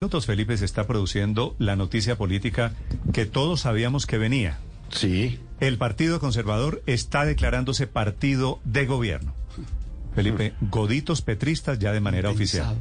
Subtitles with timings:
[0.00, 2.70] minutos, Felipe, se está produciendo la noticia política
[3.12, 4.60] que todos sabíamos que venía.
[4.90, 5.40] Sí.
[5.58, 9.34] El Partido Conservador está declarándose partido de gobierno.
[10.14, 12.76] Felipe, goditos petristas ya de manera oficial.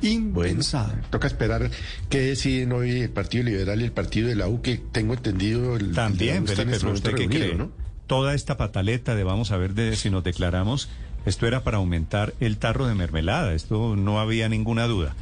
[0.00, 0.88] Impensado.
[0.94, 1.70] Bueno, toca esperar
[2.08, 5.76] qué deciden hoy el Partido Liberal y el Partido de la U, que tengo entendido...
[5.76, 7.72] El, También, Felipe, este pero usted qué cree, ¿no?
[8.06, 10.88] Toda esta pataleta de vamos a ver de si nos declaramos,
[11.26, 15.14] esto era para aumentar el tarro de mermelada, esto no había ninguna duda.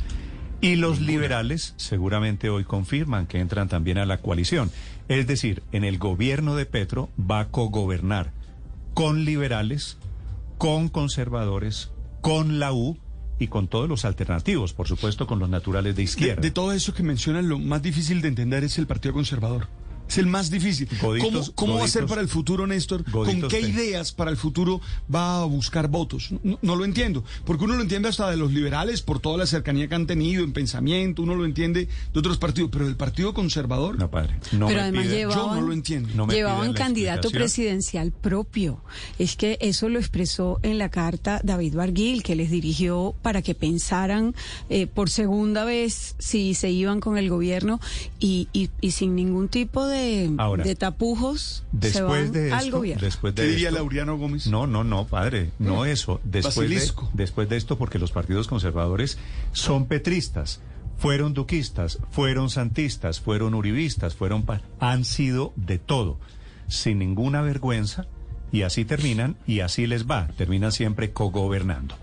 [0.63, 4.71] Y los liberales seguramente hoy confirman que entran también a la coalición.
[5.09, 8.31] Es decir, en el gobierno de Petro va a cogobernar
[8.95, 9.99] con liberales,
[10.59, 11.91] con conservadores,
[12.21, 12.97] con la U
[13.41, 16.41] y con todos los alternativos, por supuesto, con los naturales de izquierda.
[16.41, 19.67] De, de todo eso que mencionan, lo más difícil de entender es el Partido Conservador.
[20.09, 20.89] Es el más difícil.
[21.01, 23.03] Goditos, ¿Cómo, cómo va a ser para el futuro, Néstor?
[23.11, 24.81] ¿Con qué ideas para el futuro
[25.13, 26.31] va a buscar votos?
[26.43, 27.25] No, no lo entiendo.
[27.47, 30.45] Porque uno lo entiende hasta de los liberales por toda la cercanía que han tenido
[30.45, 34.39] en pensamiento, uno lo entiende de otros partidos, pero del Partido Conservador, No, padre.
[34.53, 36.09] No Pero me además pida- lleva- yo no lo entiendo.
[36.15, 38.83] No Llevaban candidato presidencial propio.
[39.19, 43.55] Es que eso lo expresó en la carta David Barguil, que les dirigió para que
[43.55, 44.35] pensaran
[44.69, 47.81] eh, por segunda vez si se iban con el gobierno
[48.21, 49.92] y, y- y sin ningún tipo de,
[50.39, 53.01] Ahora, de tapujos se Después van de al esto, gobierno.
[53.03, 54.47] después ¿Qué diría esto- Laureano Gómez?
[54.47, 56.21] No, no, no, padre, no eso.
[56.25, 59.19] Después de, después de esto, porque los partidos conservadores
[59.53, 60.61] son petristas,
[60.99, 64.45] fueron duquistas, fueron santistas, fueron uribistas, fueron
[64.81, 66.19] han sido de todo,
[66.69, 68.07] sin ninguna vergüenza,
[68.53, 71.95] y así terminan y así les va, terminan siempre cogobernando.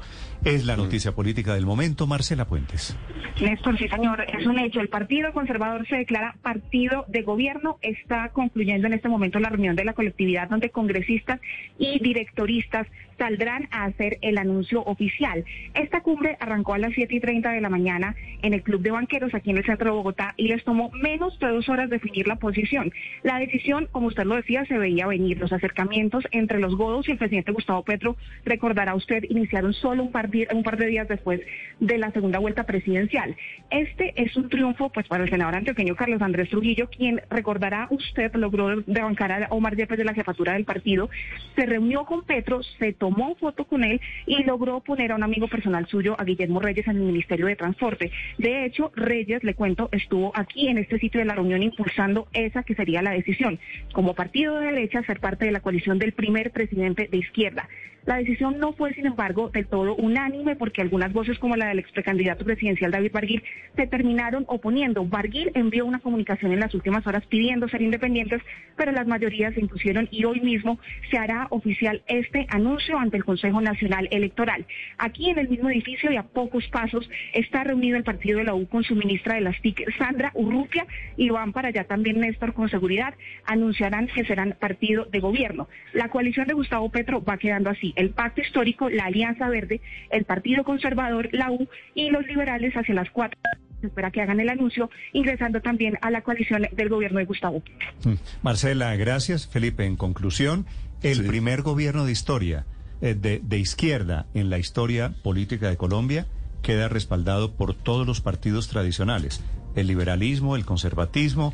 [0.44, 2.96] Es la noticia política del momento, Marcela Puentes.
[3.42, 4.80] Néstor, sí señor, es un hecho.
[4.80, 7.78] El Partido Conservador se declara partido de gobierno.
[7.82, 11.40] Está concluyendo en este momento la reunión de la colectividad donde congresistas
[11.78, 12.88] y directoristas
[13.20, 15.46] saldrán a hacer el anuncio oficial.
[15.76, 18.92] Esta cumbre arrancó a las 7 y 30 de la mañana en el Club de
[18.92, 22.28] Banqueros aquí en el centro de Bogotá y les tomó menos de dos horas definir
[22.28, 22.92] la posición.
[23.24, 25.38] La decisión, como usted lo decía, se veía venir.
[25.38, 30.12] Los acercamientos entre los godos y el presidente Gustavo Petro, recordará usted, iniciaron solo un
[30.12, 31.42] par, de días después
[31.80, 33.36] de la segunda vuelta presidencial.
[33.70, 38.34] Este es un triunfo pues para el senador antioqueño Carlos Andrés Trujillo, quien recordará usted
[38.36, 41.10] logró de bancar a Omar Yepes de la jefatura del partido,
[41.56, 43.09] se reunió con Petro, se tomó
[43.40, 46.98] foto con él y logró poner a un amigo personal suyo, a Guillermo Reyes, en
[46.98, 48.12] el Ministerio de Transporte.
[48.38, 52.64] De hecho, Reyes, le cuento, estuvo aquí en este sitio de la reunión impulsando esa
[52.64, 53.60] que sería la decisión,
[53.94, 57.68] como partido de derecha, ser parte de la coalición del primer presidente de izquierda.
[58.06, 61.80] La decisión no fue, sin embargo, del todo unánime porque algunas voces como la del
[61.80, 63.44] ex precandidato presidencial David Barguil
[63.76, 65.06] se terminaron oponiendo.
[65.06, 68.42] Barguil envió una comunicación en las últimas horas pidiendo ser independientes,
[68.78, 70.80] pero las mayorías se impusieron y hoy mismo
[71.12, 74.66] se hará oficial este anuncio ante el Consejo Nacional Electoral.
[74.98, 78.54] Aquí en el mismo edificio y a pocos pasos está reunido el partido de la
[78.56, 80.86] U con su ministra de las TIC, Sandra Urrutia,
[81.18, 83.14] y van para allá también Néstor con seguridad.
[83.46, 85.68] Anunciarán que serán partido de gobierno.
[85.94, 87.94] La coalición de Gustavo Petro va quedando así.
[87.96, 92.94] El pacto histórico, la Alianza Verde, el Partido Conservador, la U y los liberales hacia
[92.96, 93.40] las cuatro.
[93.82, 97.62] Se espera que hagan el anuncio, ingresando también a la coalición del gobierno de Gustavo
[97.62, 98.12] Petro.
[98.12, 98.16] Mm.
[98.44, 99.48] Marcela, gracias.
[99.48, 100.66] Felipe, en conclusión,
[101.02, 101.22] el Sí.
[101.24, 102.66] primer gobierno de historia,
[103.02, 106.28] de, de izquierda en la historia política de Colombia,
[106.62, 109.42] queda respaldado por todos los partidos tradicionales,
[109.76, 111.54] el liberalismo, el conservatismo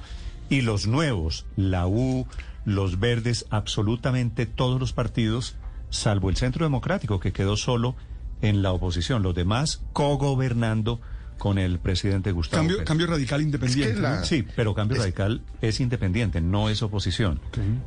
[0.50, 2.26] y los nuevos, la U,
[2.66, 5.56] los verdes, absolutamente todos los partidos,
[5.92, 7.96] salvo el Centro Democrático, que quedó solo
[8.42, 11.00] en la oposición, los demás cogobernando
[11.38, 13.90] con el presidente Gustavo Cambio, radical independiente.
[13.90, 14.26] Es que la- ¿no?
[14.26, 17.42] Sí, pero Cambio Radical es independiente, no es oposición.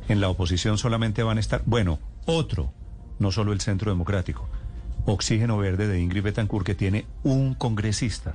[0.07, 2.73] En la oposición solamente van a estar, bueno, otro,
[3.19, 4.49] no solo el Centro Democrático,
[5.05, 8.33] Oxígeno Verde de Ingrid Betancourt, que tiene un congresista.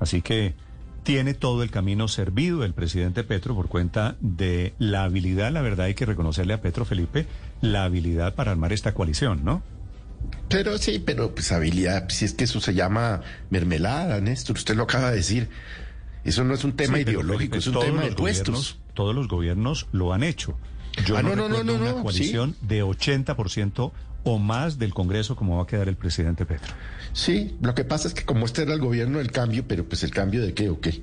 [0.00, 0.54] Así que
[1.02, 5.86] tiene todo el camino servido el presidente Petro por cuenta de la habilidad, la verdad
[5.86, 7.26] hay que reconocerle a Petro Felipe,
[7.60, 9.62] la habilidad para armar esta coalición, ¿no?
[10.48, 13.20] Pero sí, pero pues habilidad, si es que eso se llama
[13.50, 15.48] mermelada, Néstor, usted lo acaba de decir.
[16.24, 18.78] Eso no es un tema Sí, ideológico, Felipe, es un tema de puestos.
[18.94, 20.56] Todos los gobiernos lo han hecho.
[21.06, 23.92] Yo Ah, no, no, no, no, una coalición de 80%
[24.24, 26.72] o más del Congreso como va a quedar el presidente Petro.
[27.12, 30.02] Sí, lo que pasa es que como este era el gobierno del cambio, pero pues
[30.04, 31.02] el cambio de qué o qué.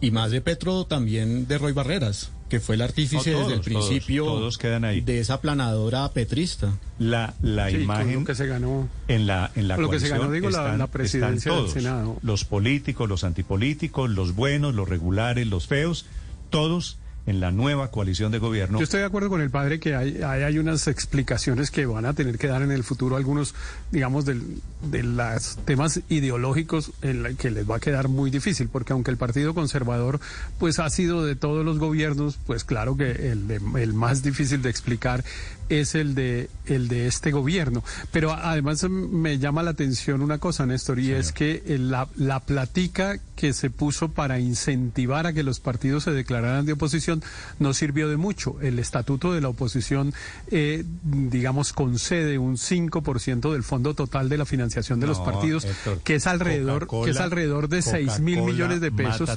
[0.00, 3.62] Y más de Petro, también de Roy Barreras, que fue el artífice No, todos, desde
[3.68, 5.00] el todos, principio todos quedan ahí.
[5.00, 6.72] de esa planadora petrista.
[6.98, 8.88] La, la Sí, imagen lo que se ganó.
[9.08, 11.54] en la en la lo que se coalición ganó, digo, la- están, la presidencia están
[11.54, 12.18] del todos, Senado.
[12.22, 16.04] los políticos, los antipolíticos, los buenos, los regulares, los feos,
[16.50, 18.78] todos en la nueva coalición de gobierno.
[18.78, 22.14] Yo estoy de acuerdo con el padre que hay, hay, unas explicaciones que van a
[22.14, 23.54] tener que dar en el futuro algunos,
[23.92, 24.60] digamos, del,
[24.90, 29.10] de los temas ideológicos en la que les va a quedar muy difícil, porque aunque
[29.10, 30.20] el Partido Conservador
[30.58, 34.70] pues ha sido de todos los gobiernos, pues claro que el, el más difícil de
[34.70, 35.24] explicar
[35.68, 37.82] es el de el de este gobierno.
[38.10, 43.18] Pero además me llama la atención una cosa, Néstor, y es que la, la platica
[43.36, 47.11] que se puso para incentivar a que los partidos se declararan de oposición
[47.58, 48.60] no sirvió de mucho.
[48.60, 50.14] El estatuto de la oposición,
[50.50, 55.66] eh, digamos, concede un 5% del fondo total de la financiación de los partidos,
[56.04, 59.30] que es alrededor, que es alrededor de 6 mil millones de pesos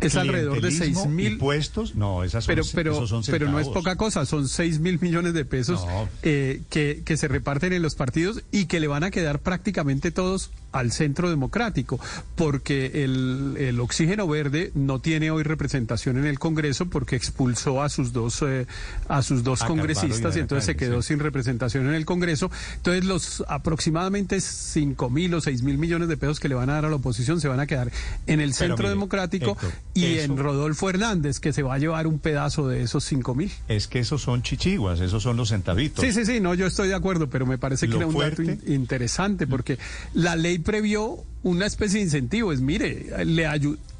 [0.00, 1.94] es alrededor de 6 mil impuestos.
[1.94, 5.34] No, esas son, pero, pero, son pero no es poca cosa, son 6 mil millones
[5.34, 5.86] de pesos
[6.22, 10.10] eh, que, que se reparten en los partidos y que le van a quedar prácticamente
[10.10, 12.00] todos al centro democrático,
[12.34, 17.88] porque el, el, oxígeno verde no tiene hoy representación en el Congreso porque expulsó a
[17.88, 18.66] sus dos eh,
[19.08, 22.50] a sus dos congresistas y, entonces se quedó sin representación en el Congreso.
[22.76, 26.74] Entonces los aproximadamente 5 mil o 6 mil millones de pesos que le van a
[26.74, 27.92] dar a la oposición se van a quedar
[28.26, 29.56] en el centro democrático
[29.94, 33.52] y en Rodolfo Hernández, que se va a llevar un pedazo de esos 5 mil.
[33.68, 36.04] Es que esos son chichiguas, esos son los centavitos.
[36.04, 38.42] Sí, sí, sí, no, yo estoy de acuerdo, pero me parece que era un dato
[38.66, 39.78] interesante porque
[40.14, 42.52] la ley previó una especie de incentivo.
[42.52, 43.46] Es, mire, le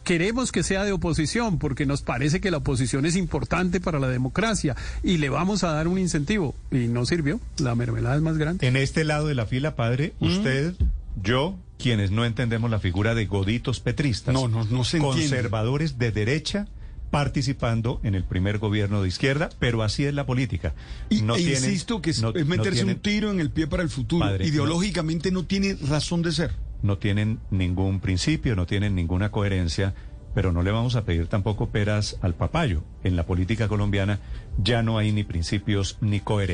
[0.02, 4.08] queremos que sea de oposición porque nos parece que la oposición es importante para la
[4.08, 6.54] democracia y le vamos a dar un incentivo.
[6.70, 8.66] Y no sirvió, la mermelada es más grande.
[8.66, 10.26] En este lado de la fila, padre, ¿Mm?
[10.26, 10.74] usted,
[11.22, 16.12] yo, quienes no entendemos la figura de goditos petristas, no, no, no se conservadores de
[16.12, 16.68] derecha
[17.14, 20.74] participando en el primer gobierno de izquierda, pero así es la política.
[21.10, 24.34] Y no e insisto que es, meterse un tiro en el pie para el futuro.
[24.42, 26.50] Ideológicamente no, tiene razón de ser.
[26.82, 29.94] No tienen ningún principio, no tienen ninguna coherencia,
[30.34, 32.82] pero no le vamos a pedir tampoco peras al papayo.
[33.04, 34.18] En la política colombiana
[34.60, 36.52] ya no hay ni principios ni coherencia.